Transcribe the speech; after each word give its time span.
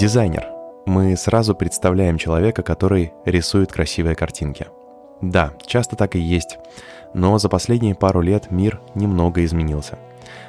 Дизайнер. 0.00 0.48
Мы 0.86 1.14
сразу 1.14 1.54
представляем 1.54 2.16
человека, 2.16 2.62
который 2.62 3.12
рисует 3.26 3.70
красивые 3.70 4.16
картинки. 4.16 4.68
Да, 5.20 5.52
часто 5.66 5.94
так 5.94 6.16
и 6.16 6.18
есть, 6.18 6.56
но 7.12 7.36
за 7.36 7.50
последние 7.50 7.94
пару 7.94 8.22
лет 8.22 8.50
мир 8.50 8.80
немного 8.94 9.44
изменился. 9.44 9.98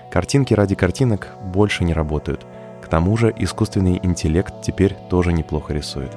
Картинки 0.10 0.54
ради 0.54 0.76
картинок 0.76 1.28
больше 1.44 1.84
не 1.84 1.92
работают. 1.92 2.46
К 2.82 2.88
тому 2.88 3.18
же 3.18 3.36
искусственный 3.38 4.00
интеллект 4.02 4.54
теперь 4.62 4.96
тоже 5.10 5.34
неплохо 5.34 5.74
рисует. 5.74 6.16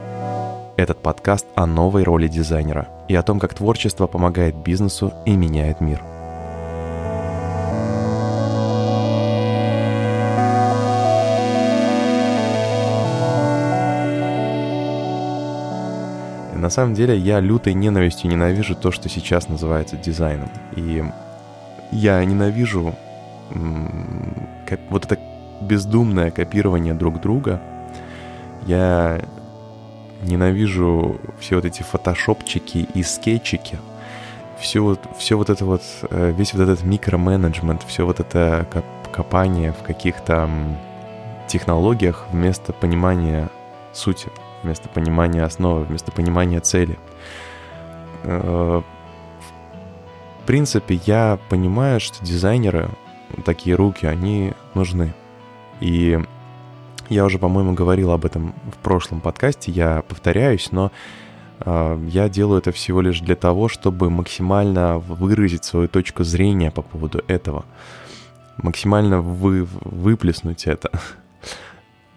Этот 0.77 0.99
подкаст 0.99 1.47
о 1.57 1.67
новой 1.67 2.05
роли 2.05 2.29
дизайнера 2.29 2.87
и 3.09 3.17
о 3.17 3.25
том, 3.25 3.41
как 3.41 3.53
творчество 3.53 4.07
помогает 4.07 4.55
бизнесу 4.55 5.13
и 5.27 5.33
меняет 5.33 5.81
мир– 5.81 6.01
На 16.65 16.71
самом 16.71 16.95
деле 16.95 17.15
я 17.15 17.41
лютой 17.41 17.75
ненавистью 17.75 18.31
ненавижу 18.31 18.75
то, 18.75 18.91
что 18.91 19.11
сейчас 19.11 19.51
называется 19.51 19.99
дизайном. 19.99 20.49
И 20.75 21.05
я 21.93 22.25
ненавижу 22.25 22.95
вот 24.89 25.05
это 25.05 25.19
бездумное 25.61 26.31
копирование 26.31 26.95
друг 26.95 27.21
друга. 27.21 27.61
Я 28.65 29.21
ненавижу 30.23 31.21
все 31.39 31.57
вот 31.57 31.67
эти 31.67 31.83
фотошопчики 31.83 32.89
и 32.95 33.03
скетчики. 33.03 33.79
Все 34.59 34.81
вот, 34.81 35.01
все 35.19 35.37
вот 35.37 35.51
это 35.51 35.67
вот, 35.67 35.83
э, 36.09 36.33
весь 36.35 36.55
вот 36.55 36.63
этот 36.63 36.83
микроменеджмент, 36.83 37.83
все 37.87 38.07
вот 38.07 38.21
это 38.21 38.67
копание 39.13 39.73
в 39.73 39.83
каких-то 39.83 40.49
технологиях 41.47 42.25
вместо 42.33 42.73
понимания 42.73 43.51
сути 43.93 44.31
вместо 44.65 44.89
понимания 44.89 45.43
основы, 45.45 45.85
вместо 45.85 46.11
понимания 46.11 46.61
цели. 46.61 46.99
Э, 48.25 48.83
в 50.43 50.47
принципе, 50.47 51.01
я 51.07 51.39
понимаю, 51.49 52.01
что 52.01 52.25
дизайнеры, 52.25 52.89
такие 53.45 53.77
руки, 53.77 54.07
они 54.07 54.53
нужны. 54.75 55.15
И 55.81 56.21
я 57.09 57.25
уже, 57.25 57.39
по-моему, 57.39 57.75
говорил 57.75 58.11
об 58.11 58.25
этом 58.25 58.55
в 58.73 58.77
прошлом 58.83 59.21
подкасте, 59.21 59.71
я 59.73 60.03
повторяюсь, 60.09 60.73
но 60.73 60.91
э, 61.61 61.99
я 62.09 62.29
делаю 62.29 62.59
это 62.59 62.73
всего 62.73 63.01
лишь 63.01 63.21
для 63.21 63.37
того, 63.37 63.69
чтобы 63.69 64.11
максимально 64.11 64.99
выразить 64.99 65.65
свою 65.65 65.89
точку 65.89 66.25
зрения 66.25 66.71
по 66.71 66.83
поводу 66.83 67.23
этого, 67.27 67.65
максимально 68.57 69.21
вы, 69.21 69.65
выплеснуть 69.65 70.67
это. 70.67 70.91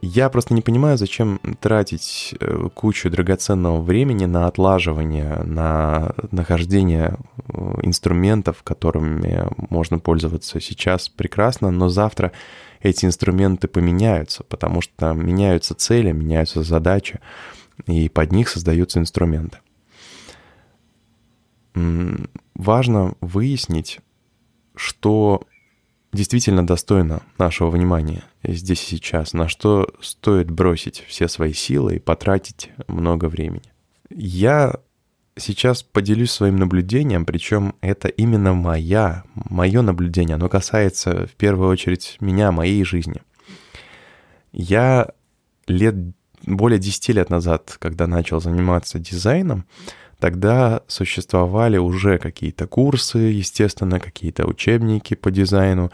Я 0.00 0.28
просто 0.28 0.54
не 0.54 0.62
понимаю, 0.62 0.98
зачем 0.98 1.38
тратить 1.60 2.34
э, 2.40 2.68
кучу 2.74 3.10
драгоценного 3.10 3.80
времени 3.80 4.24
на 4.24 4.46
отлаживание, 4.46 5.42
на 5.44 6.14
нахождение 6.30 7.16
э, 7.48 7.52
инструментов, 7.82 8.62
которыми 8.62 9.46
можно 9.70 9.98
пользоваться 9.98 10.60
сейчас 10.60 11.08
прекрасно, 11.08 11.70
но 11.70 11.88
завтра 11.88 12.32
эти 12.80 13.06
инструменты 13.06 13.68
поменяются, 13.68 14.44
потому 14.44 14.80
что 14.80 15.12
меняются 15.12 15.74
цели, 15.74 16.12
меняются 16.12 16.62
задачи, 16.62 17.20
и 17.86 18.08
под 18.08 18.32
них 18.32 18.48
создаются 18.48 18.98
инструменты. 18.98 19.58
Важно 22.54 23.14
выяснить, 23.20 24.00
что 24.76 25.42
действительно 26.14 26.66
достойно 26.66 27.22
нашего 27.38 27.70
внимания 27.70 28.24
здесь 28.42 28.82
и 28.84 28.96
сейчас, 28.96 29.32
на 29.32 29.48
что 29.48 29.88
стоит 30.00 30.50
бросить 30.50 31.04
все 31.06 31.28
свои 31.28 31.52
силы 31.52 31.96
и 31.96 32.00
потратить 32.00 32.70
много 32.88 33.26
времени. 33.26 33.64
Я 34.10 34.76
сейчас 35.36 35.82
поделюсь 35.82 36.30
своим 36.30 36.56
наблюдением, 36.56 37.24
причем 37.24 37.74
это 37.80 38.08
именно 38.08 38.54
моя, 38.54 39.24
мое 39.34 39.82
наблюдение, 39.82 40.36
оно 40.36 40.48
касается 40.48 41.26
в 41.26 41.32
первую 41.32 41.68
очередь 41.68 42.16
меня, 42.20 42.52
моей 42.52 42.84
жизни. 42.84 43.22
Я 44.52 45.10
лет, 45.66 45.94
более 46.46 46.78
10 46.78 47.08
лет 47.08 47.30
назад, 47.30 47.76
когда 47.80 48.06
начал 48.06 48.40
заниматься 48.40 48.98
дизайном, 48.98 49.66
Тогда 50.24 50.80
существовали 50.86 51.76
уже 51.76 52.16
какие-то 52.16 52.66
курсы, 52.66 53.18
естественно, 53.18 54.00
какие-то 54.00 54.46
учебники 54.46 55.12
по 55.12 55.30
дизайну. 55.30 55.90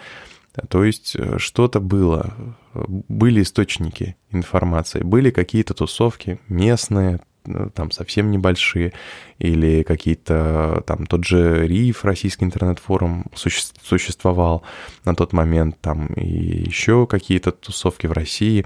То 0.68 0.84
есть 0.84 1.16
э, 1.16 1.38
что-то 1.38 1.80
было, 1.80 2.56
были 2.72 3.42
источники 3.42 4.14
информации, 4.30 5.02
были 5.02 5.30
какие-то 5.30 5.74
тусовки 5.74 6.38
местные, 6.46 7.19
э, 7.44 7.70
там 7.74 7.90
совсем 7.90 8.30
небольшие, 8.30 8.92
или 9.40 9.82
какие-то, 9.82 10.84
там 10.86 11.06
тот 11.06 11.24
же 11.24 11.66
РИФ, 11.66 12.04
Российский 12.04 12.44
интернет-форум, 12.44 13.26
существовал 13.34 14.62
на 15.04 15.16
тот 15.16 15.32
момент, 15.32 15.80
там 15.80 16.06
и 16.06 16.69
еще 16.69 17.08
какие-то 17.08 17.50
тусовки 17.50 18.06
в 18.06 18.12
России, 18.12 18.64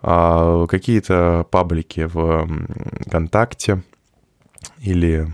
а 0.00 0.66
какие-то 0.68 1.46
паблики 1.50 2.08
в 2.10 2.48
ВКонтакте, 3.04 3.82
или, 4.80 5.28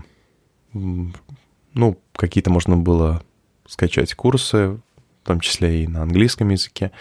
ну, 0.73 1.97
какие-то 2.13 2.49
можно 2.49 2.77
было 2.77 3.23
скачать 3.65 4.13
курсы, 4.13 4.79
в 5.23 5.27
том 5.27 5.39
числе 5.39 5.83
и 5.83 5.87
на 5.87 6.03
английском 6.03 6.49
языке, 6.49 6.91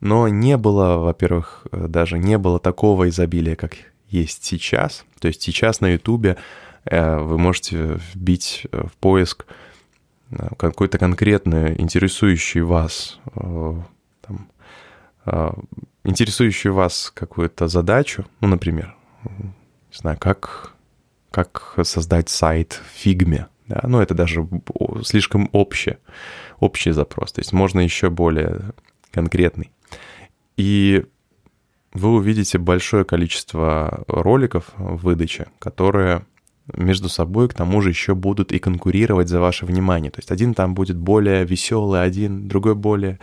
но 0.00 0.28
не 0.28 0.56
было, 0.56 0.96
во-первых, 0.96 1.66
даже 1.70 2.18
не 2.18 2.36
было 2.38 2.58
такого 2.58 3.08
изобилия, 3.08 3.56
как 3.56 3.76
есть 4.08 4.44
сейчас. 4.44 5.04
То 5.20 5.28
есть 5.28 5.42
сейчас 5.42 5.80
на 5.80 5.88
Ютубе 5.88 6.36
э, 6.84 7.18
вы 7.18 7.38
можете 7.38 8.00
вбить 8.12 8.66
в 8.72 8.90
поиск 8.98 9.46
э, 10.30 10.48
какой-то 10.58 10.98
конкретный, 10.98 11.80
интересующий 11.80 12.60
вас, 12.60 13.18
э, 13.36 13.74
там, 14.20 14.48
интересующую 16.04 16.74
вас 16.74 17.12
какую-то 17.14 17.68
задачу, 17.68 18.26
ну, 18.40 18.48
например, 18.48 18.96
не 19.24 19.96
знаю, 19.96 20.18
как 20.18 20.71
как 21.32 21.78
создать 21.82 22.28
сайт 22.28 22.80
в 22.84 22.98
фигме. 22.98 23.48
Да? 23.66 23.80
Ну, 23.84 24.00
это 24.00 24.14
даже 24.14 24.46
слишком 25.02 25.48
общее, 25.52 25.98
общий 26.60 26.92
запрос. 26.92 27.32
То 27.32 27.40
есть 27.40 27.52
можно 27.52 27.80
еще 27.80 28.10
более 28.10 28.72
конкретный. 29.10 29.70
И 30.56 31.04
вы 31.92 32.10
увидите 32.10 32.58
большое 32.58 33.04
количество 33.04 34.04
роликов 34.08 34.66
в 34.76 35.04
выдаче, 35.04 35.48
которые 35.58 36.24
между 36.74 37.08
собой 37.08 37.48
к 37.48 37.54
тому 37.54 37.80
же 37.80 37.90
еще 37.90 38.14
будут 38.14 38.52
и 38.52 38.58
конкурировать 38.58 39.28
за 39.28 39.40
ваше 39.40 39.66
внимание. 39.66 40.10
То 40.10 40.20
есть 40.20 40.30
один 40.30 40.54
там 40.54 40.74
будет 40.74 40.96
более 40.96 41.44
веселый, 41.44 42.02
один 42.02 42.48
другой 42.48 42.74
более 42.74 43.18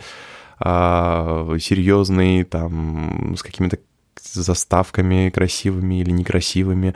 а, 0.58 1.56
серьезный, 1.58 2.44
там 2.44 3.34
с 3.36 3.42
какими-то 3.42 3.78
заставками 4.22 5.30
красивыми 5.30 6.00
или 6.00 6.10
некрасивыми. 6.10 6.94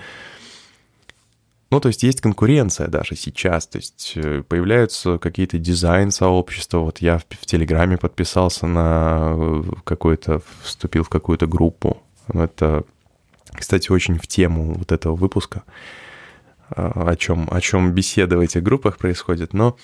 Ну, 1.74 1.80
то 1.80 1.88
есть 1.88 2.04
есть 2.04 2.20
конкуренция 2.20 2.86
даже 2.86 3.16
сейчас, 3.16 3.66
то 3.66 3.78
есть 3.78 4.12
э, 4.14 4.44
появляются 4.46 5.18
какие-то 5.18 5.58
дизайн-сообщества. 5.58 6.78
Вот 6.78 6.98
я 6.98 7.18
в, 7.18 7.24
в 7.28 7.46
Телеграме 7.46 7.98
подписался 7.98 8.68
на 8.68 9.34
э, 9.36 9.62
какой-то, 9.82 10.40
вступил 10.62 11.02
в 11.02 11.08
какую-то 11.08 11.48
группу. 11.48 12.00
Это, 12.32 12.84
кстати, 13.50 13.90
очень 13.90 14.20
в 14.20 14.28
тему 14.28 14.74
вот 14.74 14.92
этого 14.92 15.16
выпуска, 15.16 15.64
а, 16.70 17.08
о 17.10 17.16
чем, 17.16 17.48
о 17.50 17.60
чем 17.60 17.90
беседа 17.90 18.36
в 18.36 18.40
этих 18.40 18.62
группах 18.62 18.96
происходит. 18.96 19.52
Но 19.52 19.76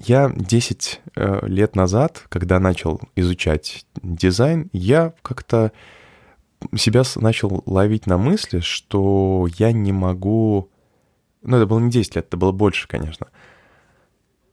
я 0.00 0.32
10 0.34 1.00
э, 1.14 1.46
лет 1.46 1.76
назад, 1.76 2.24
когда 2.30 2.58
начал 2.58 3.00
изучать 3.14 3.86
дизайн, 4.02 4.70
я 4.72 5.14
как-то 5.22 5.70
себя 6.76 7.02
начал 7.16 7.62
ловить 7.66 8.06
на 8.06 8.18
мысли, 8.18 8.60
что 8.60 9.48
я 9.58 9.72
не 9.72 9.92
могу... 9.92 10.70
Ну, 11.42 11.56
это 11.56 11.66
было 11.66 11.80
не 11.80 11.90
10 11.90 12.16
лет, 12.16 12.26
это 12.26 12.36
было 12.36 12.52
больше, 12.52 12.86
конечно. 12.86 13.28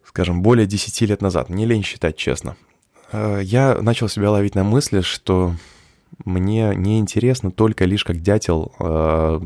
Скажем, 0.04 0.42
более 0.42 0.66
10 0.66 1.02
лет 1.02 1.22
назад. 1.22 1.50
Мне 1.50 1.66
лень 1.66 1.84
считать, 1.84 2.18
честно. 2.18 2.58
Э, 3.12 3.40
я 3.44 3.78
начал 3.82 4.10
себя 4.10 4.32
ловить 4.32 4.56
на 4.56 4.64
мысли, 4.64 5.02
что 5.02 5.54
мне 6.26 6.74
не 6.76 7.00
интересно 7.00 7.52
только 7.52 7.86
лишь 7.86 8.04
как 8.04 8.22
дятел 8.22 8.74
э, 8.80 9.40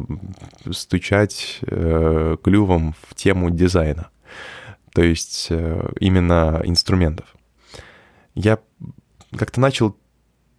стучать 0.71 1.59
э, 1.67 2.37
клювом 2.41 2.95
в 3.07 3.15
тему 3.15 3.49
дизайна. 3.51 4.09
То 4.93 5.03
есть 5.03 5.47
э, 5.49 5.91
именно 5.99 6.61
инструментов. 6.63 7.35
Я 8.35 8.59
как-то 9.37 9.59
начал 9.59 9.95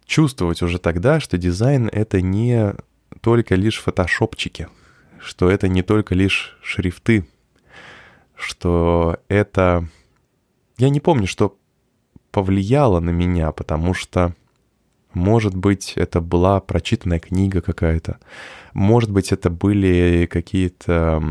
чувствовать 0.05 0.61
уже 0.61 0.79
тогда, 0.79 1.19
что 1.19 1.37
дизайн— 1.37 1.89
это 1.91 2.21
не 2.21 2.73
только 3.21 3.55
лишь 3.55 3.79
фотошопчики, 3.79 4.67
что 5.19 5.49
это 5.49 5.67
не 5.67 5.81
только 5.81 6.15
лишь 6.15 6.57
шрифты, 6.61 7.27
что 8.35 9.17
это... 9.27 9.87
Я 10.77 10.89
не 10.89 10.99
помню, 10.99 11.25
что 11.27 11.57
повлияло 12.31 12.99
на 12.99 13.11
меня, 13.11 13.51
потому 13.51 13.93
что, 13.93 14.35
может 15.13 15.55
быть, 15.55 15.93
это 15.95 16.19
была 16.19 16.59
прочитанная 16.59 17.19
книга 17.19 17.61
какая-то, 17.61 18.19
может 18.73 19.09
быть, 19.09 19.31
это 19.31 19.49
были 19.49 20.27
какие-то 20.29 21.23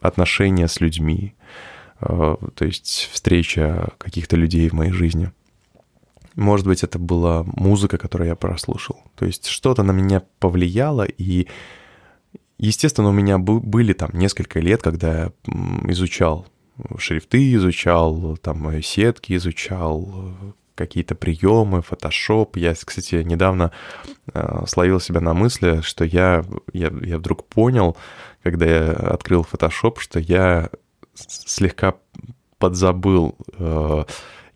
отношения 0.00 0.66
с 0.66 0.80
людьми, 0.80 1.34
э, 2.00 2.36
то 2.54 2.64
есть 2.64 3.08
встреча 3.12 3.90
каких-то 3.98 4.34
людей 4.34 4.68
в 4.68 4.72
моей 4.72 4.90
жизни. 4.90 5.30
Может 6.40 6.66
быть, 6.66 6.82
это 6.82 6.98
была 6.98 7.44
музыка, 7.44 7.98
которую 7.98 8.28
я 8.28 8.34
прослушал. 8.34 8.96
То 9.14 9.26
есть 9.26 9.46
что-то 9.46 9.82
на 9.82 9.92
меня 9.92 10.22
повлияло, 10.38 11.02
и, 11.02 11.46
естественно, 12.56 13.10
у 13.10 13.12
меня 13.12 13.36
были 13.36 13.92
там 13.92 14.08
несколько 14.14 14.58
лет, 14.58 14.80
когда 14.80 15.24
я 15.24 15.32
изучал 15.88 16.46
шрифты, 16.96 17.52
изучал 17.56 18.38
там 18.38 18.82
сетки, 18.82 19.34
изучал 19.34 20.34
какие-то 20.76 21.14
приемы, 21.14 21.82
фотошоп. 21.82 22.56
Я, 22.56 22.72
кстати, 22.72 23.16
недавно 23.16 23.70
э, 24.32 24.64
словил 24.66 24.98
себя 24.98 25.20
на 25.20 25.34
мысли, 25.34 25.82
что 25.82 26.06
я, 26.06 26.42
я, 26.72 26.90
я 27.02 27.18
вдруг 27.18 27.44
понял, 27.48 27.98
когда 28.42 28.64
я 28.64 28.92
открыл 28.92 29.42
фотошоп, 29.42 30.00
что 30.00 30.18
я 30.18 30.70
слегка 31.14 31.96
подзабыл 32.56 33.36
э, 33.58 34.04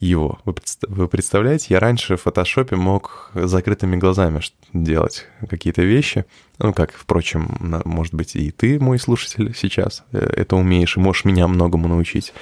его. 0.01 0.39
Вы, 0.45 0.55
вы 0.89 1.09
представляете, 1.09 1.67
я 1.71 1.81
раньше 1.81 2.17
в 2.17 2.23
фотошопе 2.23 2.77
мог 2.77 3.31
закрытыми 3.35 3.97
глазами 3.97 4.41
делать 4.73 5.27
какие-то 5.49 5.83
вещи. 5.83 6.25
Ну, 6.59 6.73
как, 6.73 6.93
впрочем, 6.93 7.83
может 7.85 8.15
быть, 8.15 8.37
и 8.37 8.51
ты, 8.51 8.79
мой 8.79 8.99
слушатель, 8.99 9.55
сейчас 9.55 10.05
э, 10.13 10.19
это 10.19 10.57
умеешь 10.57 10.97
и 10.97 11.01
можешь 11.01 11.25
меня 11.25 11.49
многому 11.49 11.89
научить 11.89 12.33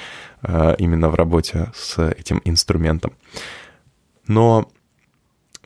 э, 0.42 0.74
именно 0.78 1.08
в 1.08 1.14
работе 1.14 1.70
с 1.74 1.98
этим 1.98 2.42
инструментом. 2.44 3.12
Но 4.26 4.68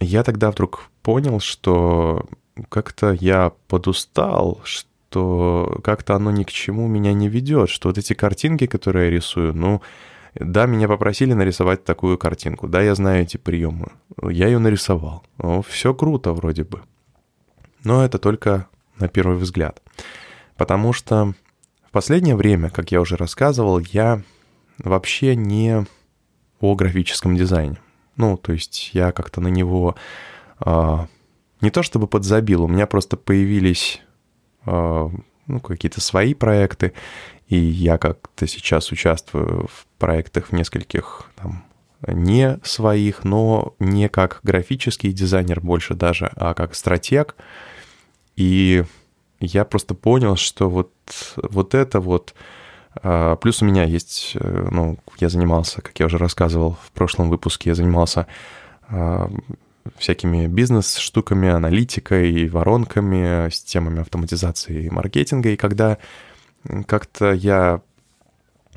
я 0.01 0.23
тогда 0.23 0.51
вдруг 0.51 0.91
понял, 1.03 1.41
что 1.41 2.27
как-то 2.69 3.13
я 3.13 3.53
подустал, 3.69 4.61
что 4.65 5.81
как-то 5.85 6.15
оно 6.15 6.31
ни 6.31 6.45
к 6.45 6.51
чему 6.51 6.89
меня 6.89 7.13
не 7.13 7.29
ведет, 7.29 7.71
что 7.71 7.89
вот 7.89 7.99
эти 7.99 8.13
картинки, 8.13 8.67
которые 8.67 9.07
я 9.07 9.11
рисую, 9.11 9.55
ну, 9.55 9.83
да, 10.39 10.67
меня 10.67 10.89
попросили 10.89 11.33
нарисовать 11.33 11.85
такую 11.85 12.19
картинку, 12.19 12.69
да, 12.69 12.83
я 12.83 12.95
знаю 12.95 13.23
эти 13.23 13.37
приемы, 13.37 13.93
я 14.23 14.47
ее 14.47 14.59
нарисовал, 14.59 15.25
ну, 15.39 15.63
все 15.63 15.95
круто 15.95 16.33
вроде 16.33 16.65
бы. 16.65 16.83
Но 17.85 18.05
это 18.05 18.19
только 18.19 18.69
на 18.99 19.09
первый 19.09 19.37
взгляд. 19.37 19.83
Потому 20.57 20.93
что 20.93 21.35
в 21.87 21.91
последнее 21.91 22.37
время, 22.37 22.71
как 22.71 22.91
я 22.91 23.01
уже 23.01 23.17
рассказывал, 23.17 23.79
я 23.79 24.23
вообще 24.79 25.37
не 25.37 25.87
о 26.61 26.75
графическом 26.75 27.37
дизайне. 27.37 27.79
Ну, 28.17 28.37
то 28.37 28.53
есть 28.53 28.91
я 28.95 29.13
как-то 29.13 29.41
на 29.41 29.49
него 29.49 29.95
а, 30.59 31.07
не 31.61 31.71
то 31.71 31.83
чтобы 31.83 32.07
подзабил, 32.07 32.65
у 32.65 32.69
меня 32.69 32.87
просто 32.87 33.17
появились 33.17 34.01
а, 34.65 35.11
ну, 35.47 35.61
какие-то 35.61 36.01
свои 36.01 36.35
проекты, 36.35 36.93
и 37.49 37.57
я 37.57 37.99
как-то 37.99 38.47
сейчас 38.47 38.91
участвую 38.91 39.69
в 39.69 39.87
проектах 39.99 40.49
в 40.49 40.53
нескольких 40.53 41.31
там, 41.37 41.65
не 42.07 42.59
своих, 42.65 43.25
но 43.25 43.75
не 43.79 44.09
как 44.09 44.41
графический 44.43 45.13
дизайнер 45.13 45.61
больше 45.61 45.95
даже, 45.95 46.31
а 46.37 46.55
как 46.55 46.75
стратег. 46.75 47.37
И 48.37 48.85
я 49.41 49.65
просто 49.65 49.95
понял, 49.95 50.37
что 50.37 50.69
вот, 50.69 50.93
вот 51.37 51.75
это 51.75 52.01
вот... 52.01 52.35
А, 53.03 53.37
плюс 53.37 53.63
у 53.63 53.67
меня 53.67 53.85
есть, 53.85 54.33
э, 54.35 54.69
ну, 54.71 54.99
я 55.19 55.29
занимался, 55.29 55.83
как 55.83 55.99
я 56.01 56.07
уже 56.07 56.19
рассказывал 56.19 56.79
в 56.83 56.93
прошлом 56.93 57.29
выпуске, 57.29 57.71
я 57.71 57.75
занимался 57.75 58.27
а, 58.89 59.31
всякими 59.99 60.47
бизнес-штуками, 60.47 61.49
аналитикой, 61.49 62.49
воронками, 62.49 63.51
системами 63.51 64.01
автоматизации 64.01 64.85
и 64.85 64.91
маркетинга. 64.91 65.51
И 65.51 65.57
когда 65.57 65.99
как-то 66.87 67.33
я 67.33 67.83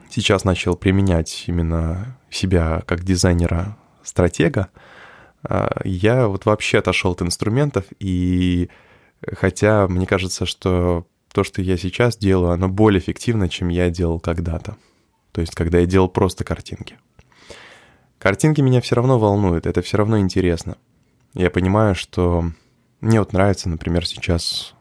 сейчас 0.09 0.43
начал 0.43 0.75
применять 0.75 1.45
именно 1.47 2.17
себя 2.29 2.81
как 2.85 3.03
дизайнера-стратега, 3.03 4.69
а, 5.43 5.81
я 5.83 6.27
вот 6.27 6.45
вообще 6.45 6.79
отошел 6.79 7.11
от 7.11 7.21
инструментов, 7.21 7.85
и 7.99 8.69
хотя 9.37 9.87
мне 9.87 10.05
кажется, 10.05 10.45
что 10.45 11.07
то, 11.31 11.43
что 11.43 11.61
я 11.61 11.77
сейчас 11.77 12.17
делаю, 12.17 12.51
оно 12.51 12.67
более 12.67 12.99
эффективно, 12.99 13.49
чем 13.49 13.69
я 13.69 13.89
делал 13.89 14.19
когда-то. 14.19 14.77
То 15.31 15.41
есть, 15.41 15.53
когда 15.55 15.79
я 15.79 15.85
делал 15.85 16.09
просто 16.09 16.43
картинки. 16.43 16.97
Картинки 18.17 18.61
меня 18.61 18.81
все 18.81 18.95
равно 18.95 19.19
волнуют, 19.19 19.65
это 19.65 19.81
все 19.81 19.97
равно 19.97 20.19
интересно. 20.19 20.77
Я 21.33 21.49
понимаю, 21.49 21.95
что 21.95 22.51
мне 22.99 23.19
вот 23.19 23.31
нравится, 23.31 23.69
например, 23.69 24.05
сейчас 24.05 24.73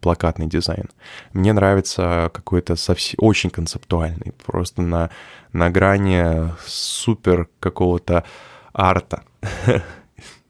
плакатный 0.00 0.46
дизайн. 0.46 0.88
Мне 1.32 1.52
нравится 1.52 2.30
какой-то 2.32 2.76
совсем 2.76 3.16
очень 3.18 3.50
концептуальный, 3.50 4.32
просто 4.46 4.82
на, 4.82 5.10
на 5.52 5.70
грани 5.70 6.52
супер 6.66 7.48
какого-то 7.60 8.24
арта. 8.72 9.22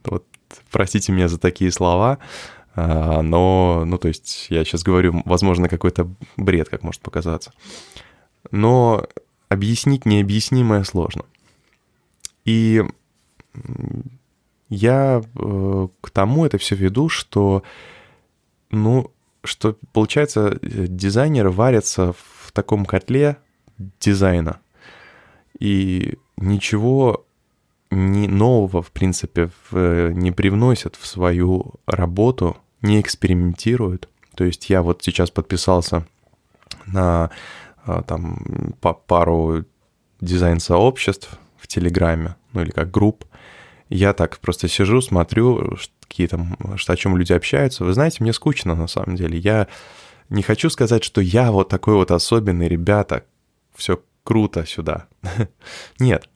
Вот 0.05 0.27
простите 0.73 1.13
меня 1.13 1.29
за 1.29 1.39
такие 1.39 1.71
слова, 1.71 2.19
а, 2.75 3.23
но, 3.23 3.85
ну, 3.87 3.99
то 3.99 4.09
есть 4.09 4.47
я 4.51 4.65
сейчас 4.65 4.83
говорю, 4.83 5.23
возможно, 5.25 5.69
какой-то 5.69 6.11
бред, 6.37 6.69
как 6.69 6.83
может 6.83 7.03
показаться. 7.03 7.53
Но 8.51 9.07
объяснить 9.49 10.07
необъяснимое 10.07 10.83
сложно. 10.85 11.25
И 12.45 12.83
я 14.69 15.23
э, 15.23 15.89
к 16.01 16.11
тому 16.11 16.47
это 16.47 16.59
все 16.59 16.75
веду, 16.75 17.09
что, 17.09 17.63
ну, 18.73 19.13
что 19.45 19.77
получается, 19.93 20.59
дизайнеры 20.63 21.51
варятся 21.51 22.13
в 22.13 22.51
таком 22.53 22.85
котле 22.85 23.37
дизайна, 24.01 24.61
и 25.59 26.19
ничего 26.37 27.25
не 27.91 28.27
нового, 28.27 28.83
в 28.83 28.91
принципе, 28.91 29.51
в, 29.71 30.11
не 30.13 30.33
привносят 30.33 30.97
в 30.97 31.07
свою 31.07 31.75
работу, 31.87 32.57
не 32.81 33.01
экспериментируют. 33.01 34.09
То 34.35 34.45
есть 34.45 34.71
я 34.71 34.83
вот 34.83 35.03
сейчас 35.03 35.31
подписался 35.31 36.07
на 36.87 37.31
а, 37.85 38.03
там 38.03 38.75
пару 38.81 39.65
дизайн-сообществ 40.21 41.39
в 41.59 41.67
Телеграме, 41.67 42.37
ну 42.53 42.63
или 42.63 42.71
как 42.71 42.91
групп, 42.91 43.25
я 43.89 44.15
так 44.15 44.39
просто 44.39 44.69
сижу, 44.69 45.03
смотрю, 45.03 45.77
какие 46.13 46.27
там, 46.27 46.57
что, 46.77 46.93
о 46.93 46.97
чем 46.97 47.17
люди 47.17 47.33
общаются. 47.33 47.85
Вы 47.85 47.95
знаете, 47.95 48.19
мне 48.21 48.35
скучно 48.35 48.75
на 48.75 48.87
самом 48.87 49.17
деле. 49.17 49.39
Я 49.39 49.67
не 50.29 50.43
хочу 50.43 50.69
сказать, 50.69 51.03
что 51.03 51.23
я 51.23 51.51
вот 51.51 51.71
такой 51.71 51.95
вот 51.95 52.11
особенный, 52.11 52.69
ребята, 52.69 53.25
все 53.75 54.03
круто 54.23 54.67
сюда. 54.67 55.07
Нет, 55.99 56.29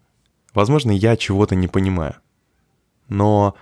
возможно, 0.54 0.92
я 0.92 1.16
чего-то 1.18 1.54
не 1.54 1.68
понимаю. 1.68 2.14
Но 3.08 3.54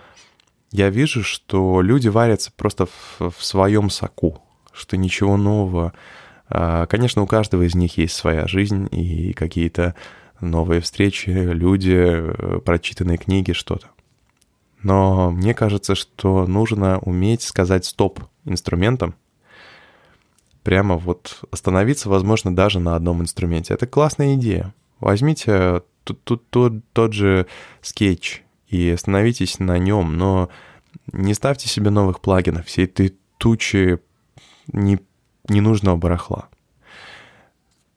я 0.71 0.89
вижу, 0.89 1.21
что 1.21 1.81
люди 1.81 2.07
варятся 2.07 2.51
просто 2.55 2.85
в, 2.85 3.31
в 3.31 3.43
своем 3.43 3.89
соку, 3.89 4.41
что 4.71 4.95
ничего 4.95 5.35
нового. 5.35 5.91
А, 6.47 6.85
конечно, 6.85 7.23
у 7.23 7.27
каждого 7.27 7.63
из 7.63 7.75
них 7.75 7.97
есть 7.97 8.15
своя 8.15 8.47
жизнь 8.47 8.87
и 8.91 9.33
какие-то 9.33 9.95
новые 10.39 10.79
встречи, 10.79 11.29
люди, 11.29 11.93
э, 11.93 12.59
прочитанные 12.63 13.17
книги, 13.17 13.51
что-то. 13.51 13.89
Но 14.85 15.31
мне 15.31 15.55
кажется, 15.55 15.95
что 15.95 16.45
нужно 16.45 16.99
уметь 16.99 17.41
сказать 17.41 17.85
стоп 17.85 18.19
инструментам, 18.43 19.15
прямо 20.61 20.95
вот 20.95 21.43
остановиться, 21.49 22.07
возможно, 22.07 22.55
даже 22.55 22.79
на 22.79 22.95
одном 22.95 23.23
инструменте. 23.23 23.73
Это 23.73 23.87
классная 23.87 24.35
идея. 24.35 24.75
Возьмите 24.99 25.81
тут, 26.03 26.23
тут, 26.23 26.47
тут 26.51 26.87
тот 26.93 27.13
же 27.13 27.47
скетч 27.81 28.43
и 28.67 28.91
остановитесь 28.91 29.57
на 29.57 29.79
нем, 29.79 30.17
но 30.17 30.49
не 31.11 31.33
ставьте 31.33 31.67
себе 31.67 31.89
новых 31.89 32.21
плагинов, 32.21 32.67
всей 32.67 32.85
этой 32.85 33.17
тучи 33.39 33.97
не, 34.67 34.99
ненужного 35.49 35.95
барахла. 35.95 36.47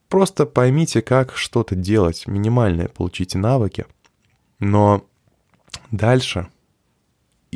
Просто 0.08 0.46
поймите, 0.46 1.02
как 1.02 1.36
что-то 1.36 1.74
делать, 1.74 2.26
минимальное 2.26 2.88
получите 2.88 3.36
навыки, 3.36 3.84
но 4.58 5.04
дальше 5.90 6.48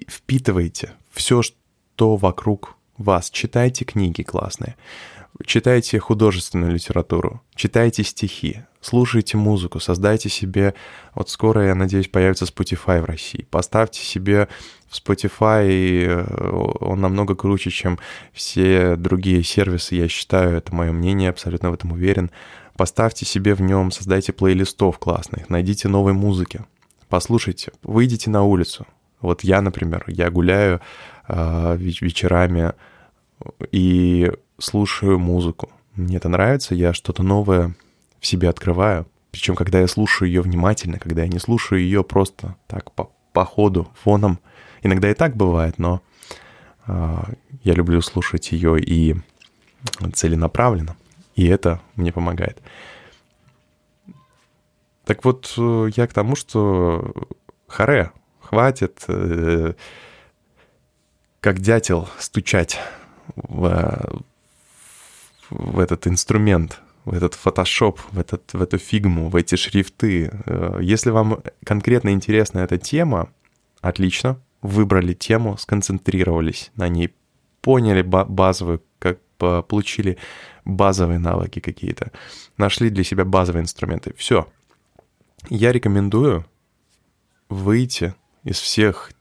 впитывайте 0.09 0.93
все, 1.11 1.43
что 1.43 2.17
вокруг 2.17 2.77
вас. 2.97 3.31
Читайте 3.31 3.85
книги 3.85 4.23
классные, 4.23 4.77
читайте 5.45 5.99
художественную 5.99 6.73
литературу, 6.73 7.43
читайте 7.55 8.05
стихи, 8.05 8.65
слушайте 8.81 9.37
музыку, 9.37 9.81
создайте 9.81 10.29
себе... 10.29 10.75
Вот 11.15 11.31
скоро, 11.31 11.67
я 11.67 11.75
надеюсь, 11.75 12.09
появится 12.09 12.45
Spotify 12.45 13.01
в 13.01 13.05
России. 13.05 13.47
Поставьте 13.51 14.01
себе 14.01 14.49
в 14.89 14.97
Spotify, 14.97 15.67
э, 15.69 16.51
он 16.81 17.01
намного 17.01 17.35
круче, 17.35 17.71
чем 17.71 17.99
все 18.33 18.97
другие 18.97 19.43
сервисы, 19.43 19.95
я 19.95 20.09
считаю, 20.09 20.57
это 20.57 20.75
мое 20.75 20.93
мнение, 20.93 21.31
абсолютно 21.31 21.71
в 21.71 21.75
этом 21.75 21.93
уверен. 21.93 22.31
Поставьте 22.77 23.25
себе 23.25 23.55
в 23.55 23.61
нем, 23.61 23.91
создайте 23.91 24.33
плейлистов 24.33 24.99
классных, 24.99 25.51
найдите 25.51 25.89
новой 25.89 26.13
музыки. 26.13 26.65
послушайте, 27.09 27.73
выйдите 27.83 28.31
на 28.31 28.43
улицу. 28.43 28.87
Вот 29.23 29.45
я, 29.45 29.63
например, 29.63 30.05
я 30.09 30.31
гуляю 30.31 30.81
э, 31.29 31.77
вечерами 31.79 32.73
и 33.71 34.31
слушаю 34.59 35.19
музыку. 35.19 35.71
Мне 35.95 36.17
это 36.17 36.29
нравится, 36.29 36.75
я 36.75 36.93
что-то 36.93 37.23
новое 37.23 37.75
в 38.21 38.27
себе 38.27 38.49
открываю. 38.49 39.07
Причем, 39.31 39.55
когда 39.55 39.81
я 39.81 39.89
слушаю 39.89 40.29
ее 40.29 40.43
внимательно, 40.43 40.99
когда 40.99 41.23
я 41.23 41.29
не 41.29 41.39
слушаю 41.39 41.81
ее 41.81 42.05
просто 42.05 42.57
так 42.67 42.93
по, 42.93 43.11
по 43.33 43.45
ходу, 43.45 43.89
фоном. 44.03 44.39
Иногда 44.83 45.11
и 45.11 45.15
так 45.15 45.37
бывает, 45.37 45.79
но 45.79 46.03
э, 46.87 47.19
я 47.63 47.75
люблю 47.75 48.01
слушать 48.03 48.53
ее 48.53 48.81
и 48.81 49.17
целенаправленно. 50.13 50.97
И 51.35 51.47
это 51.47 51.81
мне 51.97 52.13
помогает. 52.13 52.61
Так 55.05 55.25
вот, 55.25 55.55
э, 55.57 55.91
я 55.97 56.07
к 56.07 56.13
тому, 56.13 56.37
что 56.37 57.15
харе, 57.69 58.13
хватит 58.53 59.05
э, 59.09 59.73
как 61.41 61.61
дятел 61.61 62.07
стучать 62.19 62.79
в, 63.35 64.23
в 65.49 65.79
этот 65.79 66.07
инструмент, 66.07 66.79
в 67.07 67.15
этот 67.15 67.33
фотошоп, 67.33 67.99
в, 68.11 68.19
этот, 68.19 68.53
в 68.53 68.61
эту 68.61 68.77
фигму, 68.77 69.31
в 69.31 69.37
эти 69.37 69.55
шрифты. 69.55 70.31
Э, 70.45 70.81
если 70.83 71.09
вам 71.09 71.43
конкретно 71.65 72.11
интересна 72.11 72.59
эта 72.59 72.77
тема, 72.77 73.31
отлично, 73.81 74.39
выбрали 74.61 75.15
тему, 75.15 75.57
сконцентрировались 75.57 76.73
на 76.77 76.89
ней, 76.89 77.15
поняли 77.63 78.03
базовую, 78.03 78.83
как 78.99 79.19
получили 79.39 80.19
базовые 80.67 81.19
навыки 81.19 81.61
какие-то, 81.61 82.13
нашли 82.59 82.91
для 82.91 83.03
себя 83.03 83.25
базовые 83.25 83.63
инструменты. 83.63 84.13
Все. 84.15 84.47
Я 85.49 85.73
рекомендую 85.73 86.45
выйти 87.49 88.15
из 88.45 88.59
всех 88.59 89.13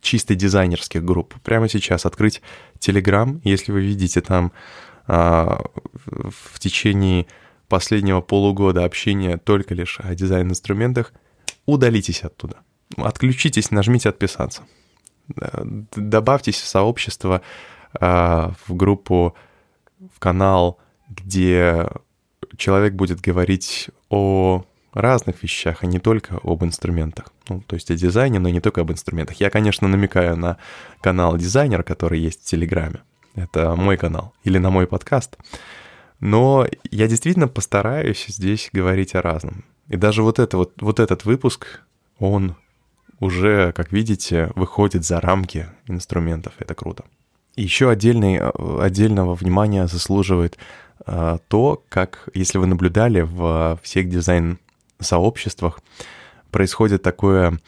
чисто 0.00 0.34
дизайнерских 0.34 1.04
групп. 1.04 1.34
Прямо 1.42 1.68
сейчас 1.68 2.06
открыть 2.06 2.42
Telegram, 2.78 3.40
если 3.44 3.72
вы 3.72 3.80
видите 3.80 4.20
там 4.20 4.52
а, 5.06 5.64
в 6.06 6.58
течение 6.58 7.26
последнего 7.68 8.20
полугода 8.20 8.84
общения 8.84 9.36
только 9.36 9.74
лишь 9.74 9.98
о 10.00 10.14
дизайн-инструментах, 10.14 11.12
удалитесь 11.66 12.22
оттуда. 12.22 12.58
Отключитесь, 12.96 13.70
нажмите 13.70 14.08
«Отписаться». 14.08 14.62
Добавьтесь 15.94 16.58
в 16.58 16.66
сообщество, 16.66 17.42
а, 17.92 18.54
в 18.66 18.74
группу, 18.74 19.34
в 20.14 20.18
канал, 20.18 20.78
где 21.08 21.88
человек 22.56 22.94
будет 22.94 23.20
говорить 23.20 23.90
о 24.08 24.64
разных 25.00 25.42
вещах, 25.42 25.82
а 25.82 25.86
не 25.86 25.98
только 25.98 26.38
об 26.42 26.64
инструментах. 26.64 27.32
Ну, 27.48 27.62
то 27.66 27.74
есть 27.74 27.90
о 27.90 27.94
дизайне, 27.94 28.38
но 28.38 28.48
не 28.48 28.60
только 28.60 28.80
об 28.80 28.92
инструментах. 28.92 29.40
Я, 29.40 29.50
конечно, 29.50 29.88
намекаю 29.88 30.36
на 30.36 30.58
канал 31.00 31.36
дизайнер, 31.36 31.82
который 31.82 32.20
есть 32.20 32.42
в 32.42 32.44
Телеграме. 32.44 33.00
Это 33.34 33.74
мой 33.76 33.96
канал. 33.96 34.34
Или 34.44 34.58
на 34.58 34.70
мой 34.70 34.86
подкаст. 34.86 35.36
Но 36.20 36.66
я 36.90 37.06
действительно 37.06 37.48
постараюсь 37.48 38.26
здесь 38.28 38.70
говорить 38.72 39.14
о 39.14 39.22
разном. 39.22 39.64
И 39.88 39.96
даже 39.96 40.22
вот, 40.22 40.38
это, 40.38 40.56
вот, 40.56 40.72
вот 40.80 41.00
этот 41.00 41.24
выпуск, 41.24 41.80
он 42.18 42.56
уже, 43.20 43.72
как 43.72 43.92
видите, 43.92 44.50
выходит 44.54 45.04
за 45.04 45.20
рамки 45.20 45.66
инструментов. 45.86 46.54
Это 46.58 46.74
круто. 46.74 47.04
Еще 47.56 47.90
отдельный, 47.90 48.38
отдельного 48.38 49.34
внимания 49.34 49.86
заслуживает 49.86 50.58
э, 51.06 51.38
то, 51.48 51.82
как, 51.88 52.28
если 52.34 52.58
вы 52.58 52.66
наблюдали 52.66 53.22
в 53.22 53.78
всех 53.82 54.08
дизайн 54.08 54.58
сообществах 55.00 55.80
происходит 56.50 57.02
такое 57.02 57.58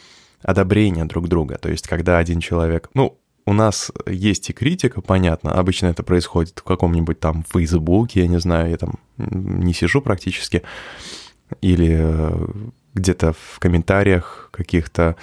одобрение 0.43 1.05
друг 1.05 1.29
друга. 1.29 1.59
То 1.59 1.71
есть, 1.71 1.87
когда 1.87 2.19
один 2.19 2.41
человек... 2.41 2.91
Ну, 2.95 3.19
у 3.47 3.53
нас 3.53 3.91
есть 4.07 4.51
и 4.51 4.53
критика, 4.53 5.01
понятно. 5.01 5.53
Обычно 5.53 5.89
это 5.89 6.03
происходит 6.03 6.59
в 6.59 6.63
каком-нибудь 6.63 7.21
там 7.21 7.45
Фейсбуке, 7.53 8.21
я 8.21 8.27
не 8.29 8.39
знаю, 8.39 8.71
я 8.71 8.77
там 8.77 8.95
не 9.17 9.73
сижу 9.73 10.01
практически. 10.03 10.63
Или 11.61 11.97
э, 11.99 12.49
где-то 12.95 13.33
в 13.33 13.59
комментариях 13.59 14.51
каких-то 14.53 15.17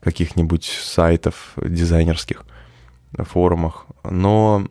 каких-нибудь 0.00 0.64
сайтов 0.64 1.52
дизайнерских, 1.56 2.44
форумах. 3.18 3.86
Но, 4.02 4.66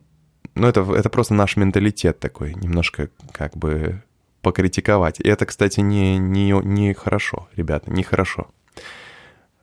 но 0.55 0.67
это, 0.67 0.81
это 0.93 1.09
просто 1.09 1.33
наш 1.33 1.55
менталитет 1.55 2.19
такой, 2.19 2.53
немножко 2.55 3.09
как 3.31 3.55
бы 3.55 4.01
покритиковать. 4.41 5.19
И 5.19 5.27
это, 5.27 5.45
кстати, 5.45 5.79
не, 5.79 6.17
не, 6.17 6.51
не 6.51 6.93
хорошо, 6.93 7.47
ребята, 7.55 7.91
не 7.91 8.03
хорошо. 8.03 8.47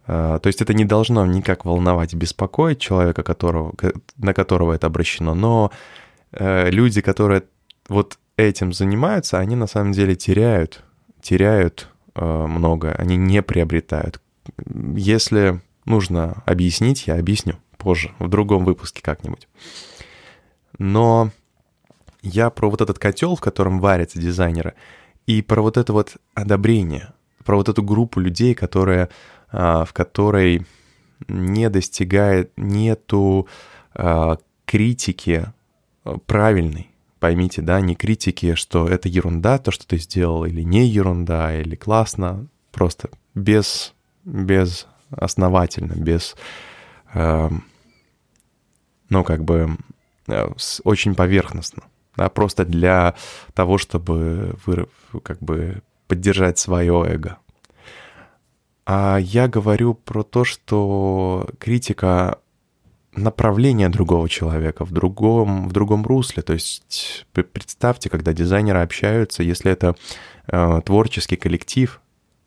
А, 0.07 0.39
то 0.39 0.47
есть 0.47 0.63
это 0.63 0.75
не 0.75 0.85
должно 0.85 1.27
никак 1.27 1.65
волновать, 1.65 2.15
беспокоить 2.15 2.79
человека, 2.79 3.23
которого, 3.23 3.75
на 4.17 4.35
которого 4.35 4.73
это 4.73 4.87
обращено, 4.87 5.35
но 5.35 5.73
э, 6.33 6.71
люди, 6.71 7.01
которые 7.01 7.45
вот 7.89 8.19
этим 8.37 8.73
занимаются, 8.73 9.39
они 9.39 9.57
на 9.57 9.67
самом 9.67 9.93
деле 9.93 10.15
теряют, 10.15 10.85
теряют 11.21 11.89
э, 12.15 12.47
много, 12.47 12.93
они 12.93 13.17
не 13.17 13.43
приобретают. 13.43 14.21
Если 14.95 15.61
нужно 15.85 16.43
объяснить, 16.47 17.07
я 17.07 17.19
объясню 17.19 17.57
позже, 17.77 18.13
в 18.19 18.29
другом 18.29 18.65
выпуске 18.65 19.03
как-нибудь. 19.03 19.49
Но 20.79 21.31
я 22.27 22.51
про 22.51 22.71
вот 22.71 22.81
этот 22.81 22.99
котел, 22.99 23.37
в 23.37 23.41
котором 23.41 23.81
варятся 23.81 24.21
дизайнеры, 24.21 24.75
и 25.27 25.43
про 25.43 25.63
вот 25.63 25.77
это 25.77 25.93
вот 25.93 26.17
одобрение, 26.35 27.13
про 27.45 27.57
вот 27.57 27.69
эту 27.69 27.83
группу 27.83 28.21
людей, 28.21 28.55
которая, 28.55 29.09
а, 29.51 29.85
в 29.85 29.93
которой 29.93 30.67
не 31.29 31.71
достигает, 31.71 32.53
нету 32.57 33.49
а, 33.95 34.39
критики 34.65 35.47
а, 36.05 36.19
правильной, 36.19 36.91
поймите, 37.21 37.63
да, 37.63 37.81
не 37.81 37.95
критики, 37.95 38.55
что 38.55 38.89
это 38.89 39.09
ерунда, 39.09 39.59
то, 39.59 39.71
что 39.71 39.87
ты 39.87 39.99
сделал, 39.99 40.45
или 40.45 40.63
не 40.63 40.87
ерунда, 40.87 41.59
или 41.59 41.77
классно, 41.77 42.47
просто 42.73 43.09
без, 43.35 43.95
без 44.25 44.87
основательно, 45.11 45.95
без, 45.95 46.37
э, 47.15 47.49
ну, 49.09 49.25
как 49.25 49.45
бы, 49.45 49.77
очень 50.85 51.15
поверхностно 51.15 51.85
да, 52.17 52.29
просто 52.29 52.65
для 52.65 53.15
того, 53.55 53.79
чтобы 53.79 54.57
вы, 54.65 54.87
как 55.23 55.39
бы 55.41 55.83
поддержать 56.09 56.59
свое 56.59 57.05
эго. 57.07 57.39
А 58.85 59.19
я 59.19 59.49
говорю 59.49 59.95
про 59.95 60.23
то, 60.23 60.45
что 60.45 61.49
критика 61.59 62.39
направления 63.17 63.89
другого 63.89 64.29
человека 64.29 64.85
в 64.85 64.93
другом, 64.93 65.69
в 65.69 65.73
другом 65.73 66.07
русле. 66.07 66.43
То 66.43 66.53
есть 66.53 67.27
представьте, 67.33 68.11
когда 68.11 68.33
дизайнеры 68.33 68.81
общаются, 68.81 69.43
если 69.43 69.73
это 69.73 69.97
э, 70.47 70.81
творческий 70.85 71.37
коллектив, 71.37 72.01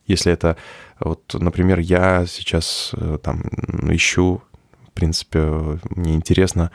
если 0.06 0.32
это, 0.32 0.58
вот, 1.00 1.34
например, 1.34 1.80
я 1.80 2.26
сейчас 2.26 2.92
э, 2.96 3.18
там 3.22 3.42
ищу, 3.90 4.42
в 4.88 4.92
принципе, 4.92 5.80
мне 5.90 6.16
интересно 6.16 6.72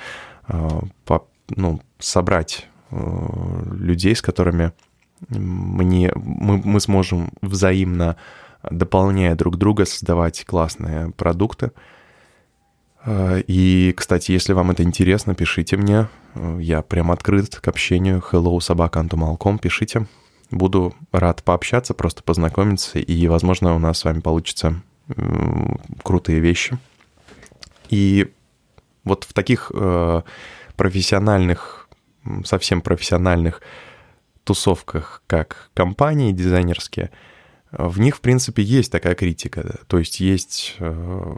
э, 0.48 0.68
по, 1.04 1.26
ну, 1.48 1.80
собрать 1.98 2.68
людей, 2.90 4.14
с 4.14 4.22
которыми 4.22 4.72
мне, 5.28 6.12
мы, 6.14 6.58
мы 6.58 6.80
сможем 6.80 7.30
взаимно, 7.40 8.16
дополняя 8.70 9.34
друг 9.34 9.56
друга, 9.56 9.84
создавать 9.84 10.44
классные 10.44 11.10
продукты. 11.12 11.72
Э, 13.04 13.42
и, 13.46 13.92
кстати, 13.96 14.32
если 14.32 14.52
вам 14.52 14.70
это 14.70 14.82
интересно, 14.82 15.34
пишите 15.34 15.76
мне. 15.76 16.08
Э, 16.34 16.58
я 16.60 16.82
прям 16.82 17.10
открыт 17.10 17.56
к 17.56 17.68
общению. 17.68 18.22
Hello, 18.30 18.58
собака 18.60 19.00
Антумалком, 19.00 19.58
пишите. 19.58 20.06
Буду 20.50 20.94
рад 21.12 21.42
пообщаться, 21.42 21.94
просто 21.94 22.22
познакомиться, 22.22 22.98
и, 22.98 23.26
возможно, 23.28 23.74
у 23.74 23.78
нас 23.78 23.98
с 23.98 24.04
вами 24.04 24.20
получится 24.20 24.82
крутые 26.02 26.40
вещи. 26.40 26.78
И 27.90 28.32
вот 29.04 29.24
в 29.24 29.32
таких 29.32 29.70
э, 29.74 30.22
профессиональных 30.76 31.83
совсем 32.44 32.80
профессиональных 32.80 33.60
тусовках, 34.44 35.22
как 35.26 35.70
компании 35.74 36.32
дизайнерские, 36.32 37.10
в 37.72 37.98
них, 37.98 38.16
в 38.16 38.20
принципе, 38.20 38.62
есть 38.62 38.92
такая 38.92 39.14
критика. 39.14 39.80
То 39.88 39.98
есть 39.98 40.20
есть 40.20 40.76
э, 40.78 41.36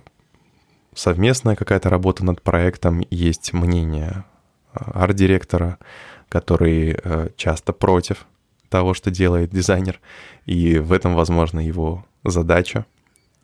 совместная 0.94 1.56
какая-то 1.56 1.88
работа 1.88 2.24
над 2.24 2.42
проектом, 2.42 3.02
есть 3.10 3.52
мнение 3.52 4.24
э, 4.74 4.78
арт-директора, 4.92 5.78
который 6.28 6.98
э, 7.02 7.30
часто 7.36 7.72
против 7.72 8.26
того, 8.68 8.94
что 8.94 9.10
делает 9.10 9.50
дизайнер, 9.50 10.00
и 10.44 10.78
в 10.78 10.92
этом, 10.92 11.14
возможно, 11.14 11.60
его 11.60 12.04
задача, 12.24 12.84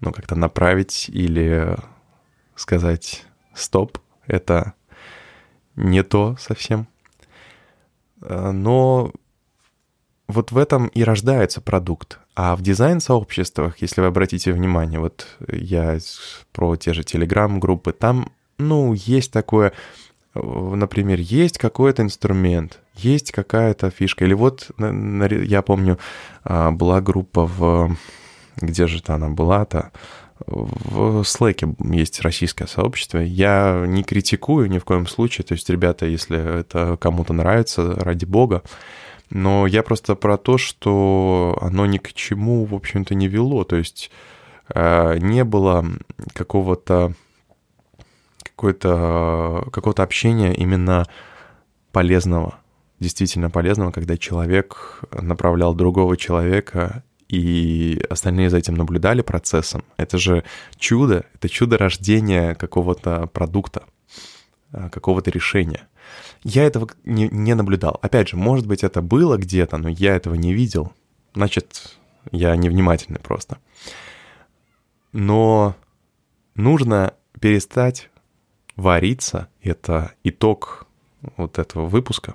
ну, 0.00 0.12
как-то 0.12 0.34
направить 0.34 1.08
или 1.08 1.76
сказать 2.56 3.24
«стоп, 3.54 3.98
это 4.26 4.74
не 5.76 6.02
то 6.02 6.36
совсем». 6.38 6.88
Э, 8.22 8.50
но 8.50 9.12
вот 10.28 10.52
в 10.52 10.58
этом 10.58 10.86
и 10.88 11.04
рождается 11.04 11.60
продукт. 11.60 12.18
А 12.34 12.56
в 12.56 12.62
дизайн-сообществах, 12.62 13.78
если 13.82 14.00
вы 14.00 14.06
обратите 14.06 14.52
внимание, 14.52 14.98
вот 14.98 15.26
я 15.48 15.98
про 16.52 16.76
те 16.76 16.94
же 16.94 17.04
телеграм-группы, 17.04 17.92
там, 17.92 18.32
ну, 18.56 18.94
есть 18.94 19.30
такое, 19.32 19.72
например, 20.34 21.20
есть 21.20 21.58
какой-то 21.58 22.02
инструмент, 22.02 22.80
есть 22.94 23.32
какая-то 23.32 23.90
фишка. 23.90 24.24
Или 24.24 24.32
вот, 24.32 24.70
я 24.78 25.62
помню, 25.62 25.98
а, 26.44 26.70
была 26.70 27.00
группа 27.00 27.44
в... 27.46 27.94
Где 28.56 28.86
же 28.86 29.02
она 29.06 29.28
была-то? 29.28 29.92
В 30.46 31.22
Slack 31.22 31.76
есть 31.94 32.20
российское 32.20 32.66
сообщество. 32.66 33.18
Я 33.18 33.84
не 33.86 34.02
критикую 34.02 34.70
ни 34.70 34.78
в 34.78 34.84
коем 34.84 35.06
случае. 35.06 35.44
То 35.44 35.54
есть, 35.54 35.68
ребята, 35.70 36.06
если 36.06 36.60
это 36.60 36.96
кому-то 37.00 37.32
нравится, 37.32 37.94
ради 37.96 38.24
бога. 38.24 38.62
Но 39.30 39.66
я 39.66 39.82
просто 39.82 40.14
про 40.14 40.36
то, 40.36 40.58
что 40.58 41.58
оно 41.60 41.86
ни 41.86 41.98
к 41.98 42.12
чему, 42.12 42.64
в 42.64 42.74
общем-то, 42.74 43.14
не 43.14 43.28
вело. 43.28 43.64
То 43.64 43.76
есть 43.76 44.10
а, 44.68 45.16
не 45.16 45.44
было 45.44 45.84
какого-то 46.34 47.14
какого-то 48.56 50.02
общения 50.04 50.54
именно 50.54 51.04
полезного, 51.90 52.58
действительно 53.00 53.50
полезного, 53.50 53.90
когда 53.90 54.16
человек 54.16 55.00
направлял 55.10 55.74
другого 55.74 56.16
человека 56.16 57.02
и 57.32 58.04
остальные 58.10 58.50
за 58.50 58.58
этим 58.58 58.74
наблюдали 58.74 59.22
процессом. 59.22 59.84
Это 59.96 60.18
же 60.18 60.44
чудо, 60.76 61.24
это 61.34 61.48
чудо 61.48 61.78
рождения 61.78 62.54
какого-то 62.54 63.26
продукта, 63.26 63.84
а, 64.70 64.90
какого-то 64.90 65.30
решения. 65.30 65.88
Я 66.44 66.64
этого 66.64 66.90
не, 67.04 67.28
не 67.28 67.54
наблюдал. 67.54 67.98
Опять 68.02 68.28
же, 68.28 68.36
может 68.36 68.66
быть, 68.66 68.84
это 68.84 69.00
было 69.00 69.38
где-то, 69.38 69.78
но 69.78 69.88
я 69.88 70.14
этого 70.14 70.34
не 70.34 70.52
видел. 70.52 70.92
Значит, 71.34 71.96
я 72.32 72.54
невнимательный 72.54 73.20
просто. 73.20 73.56
Но 75.12 75.74
нужно 76.54 77.14
перестать 77.40 78.10
вариться, 78.76 79.48
это 79.62 80.12
итог 80.22 80.86
вот 81.38 81.58
этого 81.58 81.86
выпуска, 81.86 82.34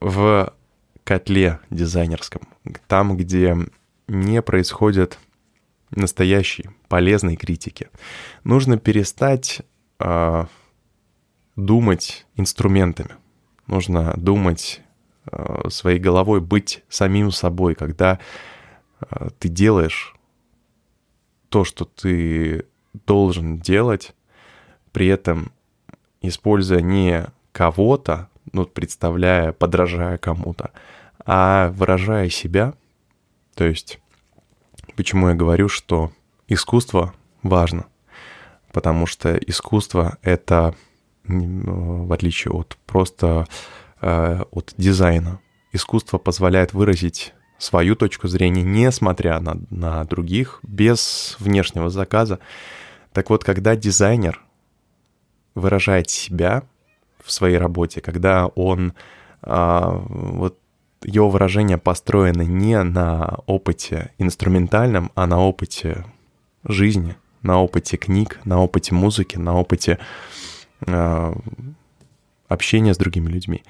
в 0.00 0.54
котле 1.04 1.60
дизайнерском, 1.68 2.42
там, 2.86 3.18
где 3.18 3.54
не 4.08 4.42
происходят 4.42 5.18
настоящей 5.90 6.70
полезной 6.88 7.36
критики. 7.36 7.88
Нужно 8.44 8.78
перестать 8.78 9.62
э, 10.00 10.46
думать 11.56 12.26
инструментами. 12.36 13.16
Нужно 13.66 14.14
думать 14.16 14.80
э, 15.30 15.68
своей 15.70 15.98
головой, 15.98 16.40
быть 16.40 16.82
самим 16.88 17.30
собой, 17.30 17.74
когда 17.74 18.18
э, 19.00 19.28
ты 19.38 19.48
делаешь 19.48 20.14
то, 21.48 21.64
что 21.64 21.84
ты 21.84 22.66
должен 23.06 23.58
делать, 23.58 24.14
при 24.92 25.06
этом 25.06 25.52
используя 26.20 26.80
не 26.80 27.26
кого-то, 27.52 28.28
ну, 28.52 28.64
представляя, 28.66 29.52
подражая 29.52 30.18
кому-то, 30.18 30.72
а 31.24 31.70
выражая 31.70 32.28
себя. 32.28 32.74
То 33.58 33.64
есть, 33.64 33.98
почему 34.94 35.30
я 35.30 35.34
говорю, 35.34 35.68
что 35.68 36.12
искусство 36.46 37.12
важно? 37.42 37.86
Потому 38.72 39.06
что 39.06 39.34
искусство— 39.34 40.16
это, 40.22 40.76
в 41.24 42.12
отличие 42.12 42.52
от 42.52 42.78
просто 42.86 43.48
э, 44.00 44.44
от 44.52 44.74
дизайна, 44.76 45.40
искусство 45.72 46.18
позволяет 46.18 46.72
выразить 46.72 47.34
свою 47.58 47.96
точку 47.96 48.28
зрения, 48.28 48.62
несмотря 48.62 49.40
на, 49.40 49.56
на 49.70 50.04
других, 50.04 50.60
без 50.62 51.34
внешнего 51.40 51.90
заказа. 51.90 52.38
Так 53.12 53.28
вот, 53.28 53.42
когда 53.42 53.74
дизайнер 53.74 54.40
выражает 55.56 56.10
себя 56.10 56.62
в 57.24 57.32
своей 57.32 57.58
работе, 57.58 58.00
когда 58.02 58.46
он 58.46 58.92
а, 59.42 60.00
вот 60.06 60.60
его 61.02 61.28
выражение 61.28 61.78
построено 61.78 62.42
не 62.42 62.82
на 62.82 63.38
опыте 63.46 64.12
инструментальном, 64.18 65.10
а 65.14 65.26
на 65.26 65.38
опыте 65.40 66.04
жизни, 66.64 67.16
на 67.42 67.60
опыте 67.60 67.96
книг, 67.96 68.40
на 68.44 68.60
опыте 68.60 68.94
музыки, 68.94 69.36
на 69.36 69.54
опыте 69.54 69.98
э, 70.86 71.34
общения 72.48 72.94
с 72.94 72.98
другими 72.98 73.28
людьми. 73.28 73.62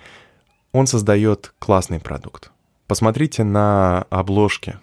Он 0.72 0.86
создает 0.86 1.54
классный 1.58 2.00
продукт. 2.00 2.50
Посмотрите 2.86 3.44
на 3.44 4.06
обложки 4.10 4.78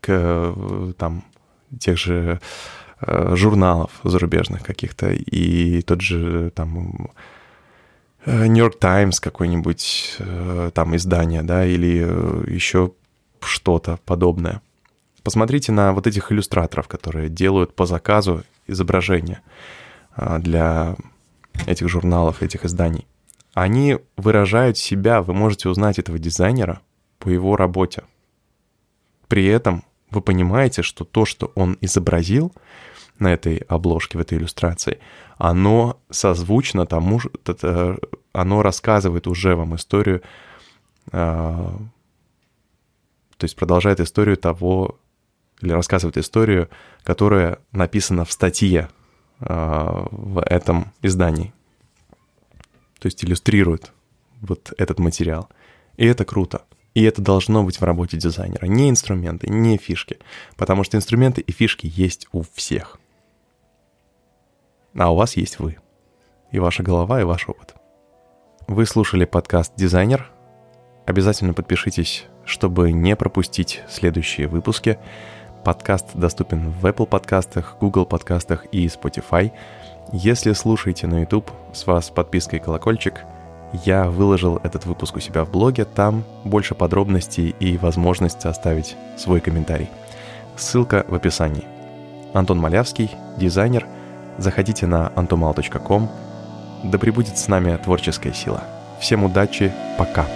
к 0.00 0.94
там 0.98 1.24
тех 1.78 1.98
же 1.98 2.40
Э, 3.04 3.34
журналов 3.34 3.90
зарубежных 4.04 4.62
каких-то, 4.62 5.10
и 5.10 5.82
тот 5.82 6.00
же 6.02 6.50
там 6.54 7.10
Нью-Йорк 8.26 8.78
Таймс 8.78 9.20
какой-нибудь 9.20 10.16
э, 10.18 10.70
там 10.74 10.96
издание, 10.96 11.42
да, 11.42 11.66
или 11.66 12.04
э, 12.04 12.44
еще 12.50 12.92
что-то 13.40 13.98
подобное. 14.04 14.62
Посмотрите 15.22 15.72
на 15.72 15.92
вот 15.92 16.06
этих 16.06 16.30
иллюстраторов, 16.30 16.88
которые 16.88 17.28
делают 17.28 17.74
по 17.74 17.86
заказу 17.86 18.44
изображения 18.66 19.42
для 20.16 20.96
этих 21.66 21.88
журналов, 21.88 22.42
этих 22.42 22.64
изданий. 22.64 23.06
Они 23.54 23.98
выражают 24.16 24.78
себя, 24.78 25.22
вы 25.22 25.34
можете 25.34 25.68
узнать 25.68 25.98
этого 25.98 26.18
дизайнера 26.18 26.80
по 27.18 27.28
его 27.28 27.56
работе. 27.56 28.04
При 29.28 29.46
этом 29.46 29.84
вы 30.10 30.20
понимаете, 30.20 30.82
что 30.82 31.04
то, 31.04 31.24
что 31.24 31.52
он 31.54 31.78
изобразил, 31.80 32.52
на 33.22 33.32
этой 33.32 33.58
обложке, 33.68 34.18
в 34.18 34.20
этой 34.20 34.38
иллюстрации, 34.38 34.98
оно 35.38 35.98
созвучно 36.10 36.86
тому 36.86 37.20
же, 37.20 37.30
оно 38.32 38.62
рассказывает 38.62 39.26
уже 39.26 39.54
вам 39.56 39.76
историю, 39.76 40.22
а, 41.10 41.78
то 43.36 43.44
есть 43.44 43.56
продолжает 43.56 44.00
историю 44.00 44.36
того, 44.36 44.98
или 45.60 45.72
рассказывает 45.72 46.18
историю, 46.18 46.68
которая 47.02 47.58
написана 47.72 48.24
в 48.24 48.32
статье 48.32 48.88
а, 49.40 50.06
в 50.10 50.40
этом 50.42 50.92
издании. 51.02 51.52
То 52.98 53.06
есть 53.06 53.24
иллюстрирует 53.24 53.92
вот 54.40 54.72
этот 54.78 54.98
материал. 54.98 55.48
И 55.96 56.06
это 56.06 56.24
круто. 56.24 56.62
И 56.94 57.02
это 57.02 57.22
должно 57.22 57.64
быть 57.64 57.80
в 57.80 57.84
работе 57.84 58.16
дизайнера. 58.16 58.66
Не 58.66 58.90
инструменты, 58.90 59.48
не 59.48 59.76
фишки. 59.78 60.18
Потому 60.56 60.84
что 60.84 60.96
инструменты 60.96 61.40
и 61.40 61.50
фишки 61.50 61.90
есть 61.92 62.28
у 62.32 62.42
всех 62.54 62.98
а 64.96 65.10
у 65.10 65.16
вас 65.16 65.36
есть 65.36 65.58
вы. 65.58 65.78
И 66.50 66.58
ваша 66.58 66.82
голова, 66.82 67.20
и 67.20 67.24
ваш 67.24 67.48
опыт. 67.48 67.74
Вы 68.66 68.86
слушали 68.86 69.24
подкаст 69.24 69.72
«Дизайнер». 69.76 70.30
Обязательно 71.06 71.54
подпишитесь, 71.54 72.26
чтобы 72.44 72.92
не 72.92 73.16
пропустить 73.16 73.82
следующие 73.88 74.48
выпуски. 74.48 74.98
Подкаст 75.64 76.14
доступен 76.14 76.70
в 76.70 76.84
Apple 76.86 77.06
подкастах, 77.06 77.76
Google 77.80 78.04
подкастах 78.04 78.66
и 78.66 78.86
Spotify. 78.86 79.52
Если 80.12 80.52
слушаете 80.52 81.06
на 81.06 81.20
YouTube, 81.20 81.50
с 81.72 81.86
вас 81.86 82.10
подписка 82.10 82.56
и 82.56 82.60
колокольчик. 82.60 83.24
Я 83.84 84.10
выложил 84.10 84.58
этот 84.58 84.84
выпуск 84.84 85.16
у 85.16 85.20
себя 85.20 85.44
в 85.44 85.50
блоге, 85.50 85.86
там 85.86 86.24
больше 86.44 86.74
подробностей 86.74 87.54
и 87.58 87.78
возможность 87.78 88.44
оставить 88.44 88.96
свой 89.16 89.40
комментарий. 89.40 89.88
Ссылка 90.56 91.06
в 91.08 91.14
описании. 91.14 91.64
Антон 92.34 92.58
Малявский, 92.58 93.10
дизайнер– 93.38 93.86
Заходите 94.38 94.86
на 94.86 95.12
antomal.com. 95.16 96.08
Да 96.84 96.98
пребудет 96.98 97.38
с 97.38 97.48
нами 97.48 97.76
творческая 97.76 98.32
сила. 98.32 98.64
Всем 99.00 99.24
удачи, 99.24 99.72
пока! 99.98 100.26